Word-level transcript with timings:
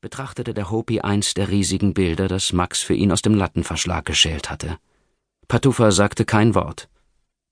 betrachtete 0.00 0.54
der 0.54 0.70
Hopi 0.70 1.00
eins 1.00 1.34
der 1.34 1.48
riesigen 1.48 1.94
Bilder, 1.94 2.28
das 2.28 2.52
Max 2.52 2.82
für 2.82 2.94
ihn 2.94 3.12
aus 3.12 3.22
dem 3.22 3.34
Lattenverschlag 3.34 4.04
geschält 4.04 4.50
hatte. 4.50 4.78
Patufa 5.48 5.90
sagte 5.90 6.24
kein 6.24 6.54
Wort. 6.54 6.88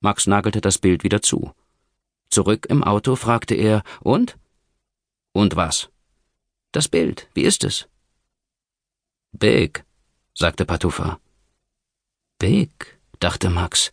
Max 0.00 0.26
nagelte 0.26 0.60
das 0.60 0.78
Bild 0.78 1.04
wieder 1.04 1.22
zu. 1.22 1.52
Zurück 2.28 2.66
im 2.66 2.84
Auto 2.84 3.16
fragte 3.16 3.54
er, 3.54 3.82
und? 4.00 4.36
Und 5.32 5.56
was? 5.56 5.88
Das 6.72 6.88
Bild, 6.88 7.28
wie 7.34 7.42
ist 7.42 7.64
es? 7.64 7.88
Big, 9.32 9.84
sagte 10.34 10.64
Patufa. 10.64 11.18
Big, 12.38 12.98
dachte 13.18 13.48
Max. 13.50 13.90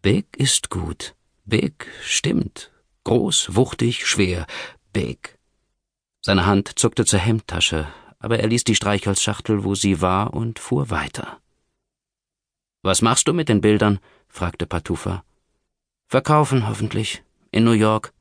Big 0.00 0.26
ist 0.36 0.70
gut. 0.70 1.14
Big 1.44 1.86
stimmt. 2.02 2.72
Groß, 3.04 3.54
wuchtig, 3.54 4.06
schwer. 4.06 4.46
Big. 4.92 5.38
Seine 6.24 6.46
Hand 6.46 6.78
zuckte 6.78 7.04
zur 7.04 7.18
Hemdtasche, 7.18 7.88
aber 8.20 8.38
er 8.38 8.46
ließ 8.46 8.62
die 8.62 8.76
Streichholzschachtel, 8.76 9.64
wo 9.64 9.74
sie 9.74 10.00
war, 10.00 10.32
und 10.32 10.60
fuhr 10.60 10.88
weiter. 10.88 11.40
Was 12.82 13.02
machst 13.02 13.26
du 13.26 13.32
mit 13.32 13.48
den 13.48 13.60
Bildern? 13.60 13.98
fragte 14.28 14.66
Patufa. 14.66 15.24
Verkaufen, 16.06 16.68
hoffentlich. 16.68 17.24
In 17.50 17.64
New 17.64 17.72
York. 17.72 18.12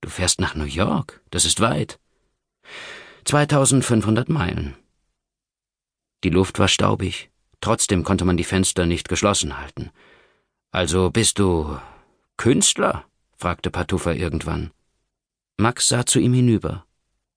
Du 0.00 0.08
fährst 0.08 0.40
nach 0.40 0.54
New 0.54 0.64
York? 0.64 1.20
Das 1.30 1.44
ist 1.44 1.60
weit. 1.60 1.98
2500 3.24 4.28
Meilen. 4.28 4.76
Die 6.22 6.30
Luft 6.30 6.60
war 6.60 6.68
staubig. 6.68 7.30
Trotzdem 7.60 8.04
konnte 8.04 8.24
man 8.24 8.36
die 8.36 8.44
Fenster 8.44 8.86
nicht 8.86 9.08
geschlossen 9.08 9.58
halten. 9.58 9.90
Also 10.70 11.10
bist 11.10 11.38
du 11.40 11.78
Künstler? 12.36 13.04
fragte 13.36 13.70
Patufa 13.70 14.12
irgendwann. 14.12 14.70
Max 15.56 15.88
sah 15.88 16.06
zu 16.06 16.20
ihm 16.20 16.32
hinüber. 16.32 16.86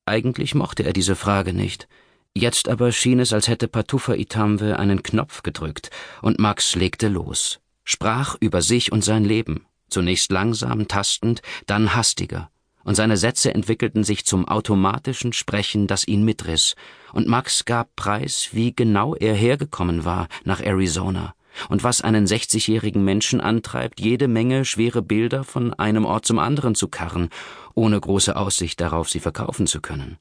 Eigentlich 0.05 0.55
mochte 0.55 0.84
er 0.84 0.94
diese 0.94 1.16
Frage 1.16 1.54
nicht. 1.54 1.88
Jetzt 2.36 2.68
aber 2.68 2.91
schien 2.91 3.20
es, 3.20 3.34
als 3.34 3.48
hätte 3.48 3.68
Patufa 3.68 4.13
Itamwe 4.13 4.77
einen 4.77 5.04
Knopf 5.04 5.41
gedrückt, 5.41 5.90
und 6.21 6.40
Max 6.40 6.76
legte 6.76 7.07
los, 7.07 7.60
sprach 7.84 8.35
über 8.40 8.62
sich 8.62 8.91
und 8.91 9.04
sein 9.04 9.24
Leben, 9.24 9.66
zunächst 9.90 10.32
langsam, 10.32 10.88
tastend, 10.88 11.41
dann 11.66 11.96
hastiger, 11.96 12.49
und 12.84 12.96
seine 12.96 13.18
Sätze 13.18 13.54
entwickelten 13.54 14.04
sich 14.04 14.26
zum 14.26 14.48
automatischen 14.48 15.32
Sprechen, 15.32 15.88
das 15.88 16.07
ihn 16.07 16.26
mitriss, 16.26 16.76
und 17.13 17.27
Max 17.27 17.63
gab 17.63 17.96
preis, 17.96 18.49
wie 18.51 18.76
genau 18.76 19.16
er 19.16 19.34
hergekommen 19.34 20.04
war 20.04 20.27
nach 20.44 20.60
Arizona, 20.60 21.35
und 21.70 21.84
was 21.84 22.01
einen 22.01 22.25
60-jährigen 22.25 23.03
Menschen 23.03 23.41
antreibt, 23.41 23.99
jede 23.99 24.27
Menge 24.27 24.65
schwere 24.65 25.01
Bilder 25.01 25.43
von 25.43 25.73
einem 25.73 26.05
Ort 26.05 26.25
zum 26.25 26.39
anderen 26.39 26.75
zu 26.75 26.87
karren, 26.87 27.29
ohne 27.73 27.99
große 27.99 28.35
Aussicht 28.35 28.81
darauf, 28.81 29.09
sie 29.09 29.20
verkaufen 29.20 29.67
zu 29.67 29.81
können. 29.81 30.17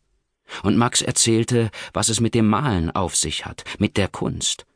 Und 0.62 0.76
Max 0.76 1.02
erzählte, 1.02 1.70
was 1.92 2.08
es 2.08 2.20
mit 2.20 2.34
dem 2.34 2.48
Malen 2.48 2.90
auf 2.90 3.16
sich 3.16 3.46
hat, 3.46 3.64
mit 3.78 3.96
der 3.96 4.08
Kunst. 4.08 4.66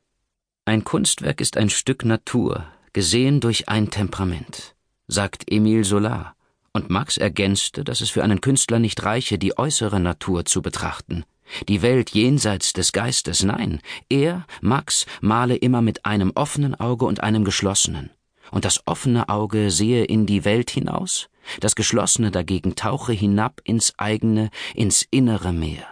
Ein 0.64 0.84
Kunstwerk 0.84 1.40
ist 1.40 1.56
ein 1.56 1.70
Stück 1.70 2.04
Natur, 2.04 2.66
gesehen 2.92 3.40
durch 3.40 3.68
ein 3.68 3.90
Temperament, 3.90 4.74
sagt 5.06 5.50
Emile 5.50 5.84
Solar, 5.84 6.34
und 6.72 6.90
Max 6.90 7.16
ergänzte, 7.16 7.84
dass 7.84 8.00
es 8.00 8.10
für 8.10 8.22
einen 8.22 8.40
Künstler 8.40 8.78
nicht 8.78 9.02
reiche, 9.02 9.38
die 9.38 9.58
äußere 9.58 10.00
Natur 10.00 10.44
zu 10.44 10.62
betrachten, 10.62 11.24
die 11.68 11.82
Welt 11.82 12.10
jenseits 12.10 12.72
des 12.72 12.92
Geistes, 12.92 13.42
nein, 13.42 13.80
er, 14.08 14.46
Max, 14.60 15.06
male 15.20 15.56
immer 15.56 15.82
mit 15.82 16.04
einem 16.04 16.32
offenen 16.34 16.74
Auge 16.74 17.04
und 17.04 17.22
einem 17.22 17.44
geschlossenen. 17.44 18.10
Und 18.50 18.64
das 18.64 18.86
offene 18.86 19.28
Auge 19.28 19.70
sehe 19.70 20.04
in 20.04 20.26
die 20.26 20.44
Welt 20.44 20.70
hinaus, 20.70 21.28
das 21.60 21.74
geschlossene 21.74 22.30
dagegen 22.30 22.74
tauche 22.76 23.12
hinab 23.12 23.60
ins 23.64 23.94
eigene, 23.98 24.50
ins 24.74 25.06
innere 25.10 25.52
Meer. 25.52 25.86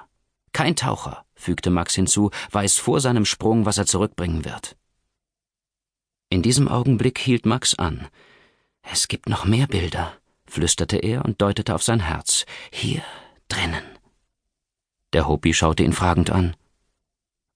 Kein 0.52 0.76
Taucher, 0.76 1.24
fügte 1.34 1.70
Max 1.70 1.94
hinzu, 1.94 2.30
weiß 2.50 2.78
vor 2.78 3.00
seinem 3.00 3.24
Sprung, 3.24 3.66
was 3.66 3.78
er 3.78 3.86
zurückbringen 3.86 4.44
wird. 4.44 4.76
In 6.30 6.42
diesem 6.42 6.68
Augenblick 6.68 7.18
hielt 7.18 7.46
Max 7.46 7.74
an. 7.74 8.08
Es 8.82 9.08
gibt 9.08 9.28
noch 9.28 9.44
mehr 9.44 9.66
Bilder, 9.66 10.14
flüsterte 10.46 10.96
er 10.96 11.24
und 11.24 11.40
deutete 11.42 11.74
auf 11.74 11.82
sein 11.82 12.00
Herz. 12.00 12.46
Hier 12.70 13.02
drinnen. 13.48 13.95
Der 15.12 15.28
Hopi 15.28 15.54
schaute 15.54 15.82
ihn 15.82 15.92
fragend 15.92 16.30
an. 16.30 16.56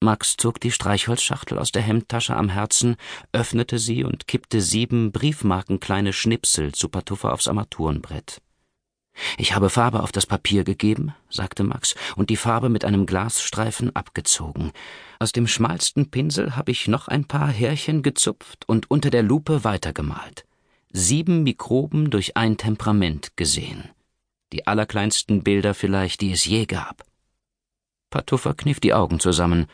Max 0.02 0.36
zog 0.38 0.60
die 0.60 0.70
Streichholzschachtel 0.70 1.58
aus 1.58 1.72
der 1.72 1.82
Hemdtasche 1.82 2.34
am 2.34 2.48
Herzen, 2.48 2.96
öffnete 3.32 3.78
sie 3.78 4.02
und 4.02 4.26
kippte 4.26 4.62
sieben 4.62 5.12
briefmarkenkleine 5.12 6.14
Schnipsel 6.14 6.72
zu 6.72 6.88
Pantuffer 6.88 7.34
aufs 7.34 7.48
Armaturenbrett. 7.48 8.40
Ich 9.36 9.54
habe 9.54 9.68
Farbe 9.68 10.02
auf 10.02 10.12
das 10.12 10.24
Papier 10.24 10.64
gegeben, 10.64 11.14
sagte 11.28 11.62
Max, 11.62 11.94
und 12.16 12.30
die 12.30 12.36
Farbe 12.36 12.70
mit 12.70 12.84
einem 12.84 13.04
Glasstreifen 13.04 13.94
abgezogen. 13.94 14.72
Aus 15.18 15.32
dem 15.32 15.46
schmalsten 15.46 16.10
Pinsel 16.10 16.56
habe 16.56 16.70
ich 16.70 16.88
noch 16.88 17.08
ein 17.08 17.26
paar 17.26 17.48
Härchen 17.48 18.02
gezupft 18.02 18.66
und 18.68 18.90
unter 18.90 19.10
der 19.10 19.22
Lupe 19.22 19.64
weitergemalt. 19.64 20.46
Sieben 20.92 21.42
Mikroben 21.42 22.10
durch 22.10 22.36
ein 22.38 22.56
Temperament 22.56 23.36
gesehen. 23.36 23.90
Die 24.52 24.66
allerkleinsten 24.66 25.42
Bilder 25.42 25.74
vielleicht, 25.74 26.20
die 26.22 26.32
es 26.32 26.44
je 26.44 26.64
gab. 26.64 27.04
Pantuffer 28.10 28.54
kniff 28.54 28.80
die 28.80 28.92
Augen 28.92 29.20
zusammen. 29.20 29.66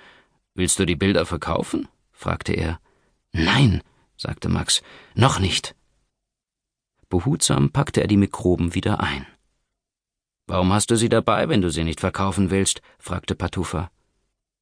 Willst 0.55 0.79
du 0.79 0.85
die 0.85 0.97
Bilder 0.97 1.27
verkaufen? 1.27 1.89
fragte 2.13 2.53
er. 2.53 2.81
Nein, 3.33 3.83
sagte 4.17 4.49
Max, 4.49 4.83
noch 5.15 5.39
nicht. 5.39 5.75
Behutsam 7.09 7.71
packte 7.71 8.01
er 8.01 8.09
die 8.09 8.17
Mikroben 8.17 8.75
wieder 8.75 9.01
ein. 9.01 9.27
Warum 10.47 10.73
hast 10.73 10.91
du 10.91 10.97
sie 10.97 11.09
dabei, 11.09 11.49
wenn 11.49 11.61
du 11.61 11.71
sie 11.71 11.85
nicht 11.85 12.01
verkaufen 12.01 12.51
willst? 12.51 12.83
fragte 12.99 13.35
Pantuffer. 13.35 13.91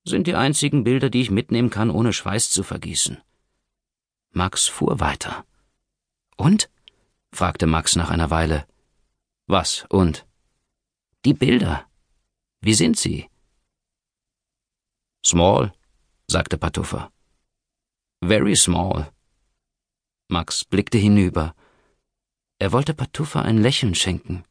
Sind 0.05 0.27
die 0.27 0.35
einzigen 0.35 0.85
Bilder, 0.85 1.11
die 1.11 1.23
ich 1.23 1.31
mitnehmen 1.31 1.71
kann, 1.71 1.91
ohne 1.91 2.13
Schweiß 2.13 2.51
zu 2.51 2.63
vergießen. 2.63 3.23
Max 4.31 4.67
fuhr 4.67 5.01
weiter. 5.01 5.45
Und? 6.37 6.71
fragte 7.33 7.67
Max 7.67 7.97
nach 7.97 8.11
einer 8.11 8.31
Weile. 8.31 8.67
Was 9.47 9.87
und? 9.89 10.27
Die 11.25 11.35
Bilder. 11.35 11.87
Wie 12.61 12.75
sind 12.75 12.99
sie? 12.99 13.29
Small, 15.27 15.73
sagte 16.27 16.59
Pantuffer. 16.59 17.11
Very 18.23 18.57
small. 18.57 19.11
Max 20.29 20.65
blickte 20.65 20.99
hinüber. 20.99 21.55
Er 22.59 22.73
wollte 22.73 22.95
Pantuffer 22.95 23.43
ein 23.43 23.59
Lächeln 23.59 23.95
schenken. 23.95 24.45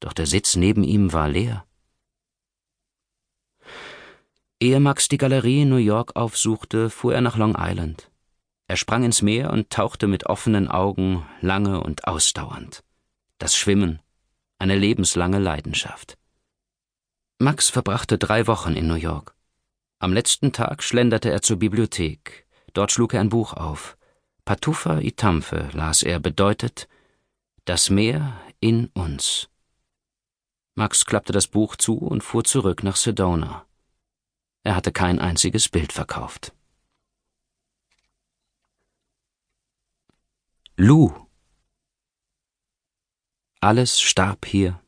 Doch 0.00 0.12
der 0.12 0.26
Sitz 0.26 0.56
neben 0.56 0.82
ihm 0.82 1.12
war 1.12 1.28
leer. 1.28 1.64
Ehe 4.60 4.80
Max 4.80 5.08
die 5.08 5.18
Galerie 5.18 5.62
in 5.62 5.68
New 5.68 5.76
York 5.76 6.16
aufsuchte, 6.16 6.90
fuhr 6.90 7.14
er 7.14 7.20
nach 7.20 7.36
Long 7.36 7.54
Island. 7.58 8.10
Er 8.66 8.76
sprang 8.76 9.04
ins 9.04 9.22
Meer 9.22 9.50
und 9.50 9.70
tauchte 9.70 10.06
mit 10.06 10.26
offenen 10.26 10.68
Augen 10.68 11.26
lange 11.40 11.82
und 11.82 12.06
ausdauernd. 12.06 12.82
Das 13.38 13.56
Schwimmen, 13.56 14.00
eine 14.58 14.76
lebenslange 14.76 15.38
Leidenschaft. 15.38 16.16
Max 17.38 17.68
verbrachte 17.68 18.16
drei 18.16 18.46
Wochen 18.46 18.74
in 18.74 18.86
New 18.86 18.94
York. 18.94 19.33
Am 20.04 20.12
letzten 20.12 20.52
Tag 20.52 20.82
schlenderte 20.82 21.30
er 21.30 21.40
zur 21.40 21.58
Bibliothek. 21.58 22.46
Dort 22.74 22.92
schlug 22.92 23.14
er 23.14 23.22
ein 23.22 23.30
Buch 23.30 23.54
auf. 23.54 23.96
Patufa 24.44 24.98
Itamfe 24.98 25.70
las 25.72 26.02
er 26.02 26.20
bedeutet 26.20 26.88
Das 27.64 27.88
Meer 27.88 28.38
in 28.60 28.88
uns. 28.88 29.48
Max 30.74 31.06
klappte 31.06 31.32
das 31.32 31.46
Buch 31.46 31.76
zu 31.76 31.96
und 31.96 32.22
fuhr 32.22 32.44
zurück 32.44 32.82
nach 32.82 32.96
Sedona. 32.96 33.64
Er 34.62 34.76
hatte 34.76 34.92
kein 34.92 35.20
einziges 35.20 35.70
Bild 35.70 35.90
verkauft. 35.90 36.52
Lou. 40.76 41.14
Alles 43.58 44.02
starb 44.02 44.44
hier. 44.44 44.82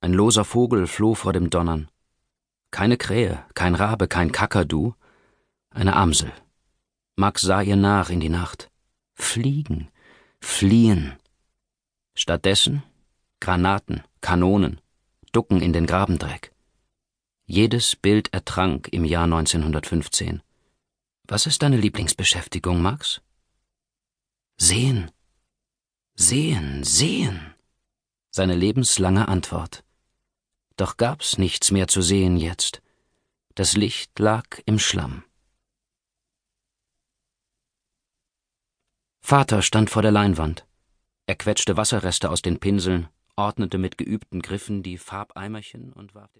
Ein 0.00 0.12
loser 0.12 0.44
Vogel 0.44 0.88
floh 0.88 1.14
vor 1.14 1.32
dem 1.32 1.50
Donnern. 1.50 1.88
Keine 2.72 2.96
Krähe, 2.96 3.44
kein 3.54 3.76
Rabe, 3.76 4.08
kein 4.08 4.32
Kakadu, 4.32 4.94
eine 5.70 5.94
Amsel. 5.94 6.32
Max 7.14 7.42
sah 7.42 7.62
ihr 7.62 7.76
nach 7.76 8.10
in 8.10 8.18
die 8.18 8.30
Nacht. 8.30 8.70
Fliegen, 9.14 9.88
fliehen. 10.40 11.16
Stattdessen 12.16 12.82
Granaten, 13.40 14.02
Kanonen, 14.20 14.80
Ducken 15.32 15.60
in 15.60 15.72
den 15.72 15.86
Grabendreck. 15.86 16.52
Jedes 17.44 17.96
Bild 17.96 18.32
ertrank 18.32 18.88
im 18.92 19.04
Jahr 19.04 19.24
1915. 19.24 20.42
Was 21.28 21.46
ist 21.46 21.62
deine 21.62 21.76
Lieblingsbeschäftigung, 21.76 22.80
Max? 22.80 23.20
Sehen. 24.58 25.10
Sehen, 26.14 26.84
sehen. 26.84 27.54
Seine 28.30 28.54
lebenslange 28.54 29.28
Antwort. 29.28 29.84
Doch 30.82 30.96
gab's 30.96 31.38
nichts 31.38 31.70
mehr 31.70 31.86
zu 31.86 32.02
sehen 32.02 32.36
jetzt. 32.36 32.82
Das 33.54 33.76
Licht 33.76 34.18
lag 34.18 34.60
im 34.66 34.80
Schlamm. 34.80 35.22
Vater 39.20 39.62
stand 39.62 39.90
vor 39.90 40.02
der 40.02 40.10
Leinwand. 40.10 40.66
Er 41.26 41.36
quetschte 41.36 41.76
Wasserreste 41.76 42.30
aus 42.30 42.42
den 42.42 42.58
Pinseln, 42.58 43.08
ordnete 43.36 43.78
mit 43.78 43.96
geübten 43.96 44.42
Griffen 44.42 44.82
die 44.82 44.98
Farbeimerchen 44.98 45.92
und 45.92 46.16
warf 46.16 46.30